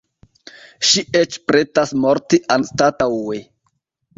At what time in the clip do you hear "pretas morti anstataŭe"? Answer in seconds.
1.51-3.43